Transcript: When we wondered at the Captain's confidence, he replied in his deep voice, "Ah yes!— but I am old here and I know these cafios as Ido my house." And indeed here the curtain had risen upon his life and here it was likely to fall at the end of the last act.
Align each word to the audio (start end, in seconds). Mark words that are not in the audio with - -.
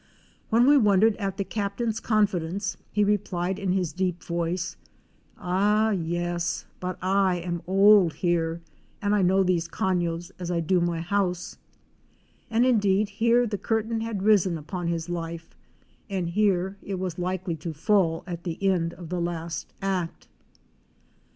When 0.49 0.65
we 0.65 0.79
wondered 0.79 1.15
at 1.17 1.37
the 1.37 1.43
Captain's 1.43 1.99
confidence, 1.99 2.75
he 2.91 3.03
replied 3.03 3.59
in 3.59 3.71
his 3.71 3.93
deep 3.93 4.23
voice, 4.23 4.75
"Ah 5.37 5.91
yes!— 5.91 6.65
but 6.79 6.97
I 7.03 7.35
am 7.35 7.61
old 7.67 8.13
here 8.13 8.61
and 8.99 9.13
I 9.13 9.21
know 9.21 9.43
these 9.43 9.67
cafios 9.67 10.31
as 10.39 10.49
Ido 10.49 10.81
my 10.81 11.01
house." 11.01 11.59
And 12.49 12.65
indeed 12.65 13.09
here 13.09 13.45
the 13.45 13.59
curtain 13.59 14.01
had 14.01 14.23
risen 14.23 14.57
upon 14.57 14.87
his 14.87 15.07
life 15.07 15.53
and 16.09 16.29
here 16.29 16.77
it 16.81 16.97
was 16.97 17.19
likely 17.19 17.55
to 17.57 17.71
fall 17.71 18.23
at 18.25 18.43
the 18.43 18.57
end 18.67 18.95
of 18.95 19.09
the 19.09 19.21
last 19.21 19.71
act. 19.83 20.27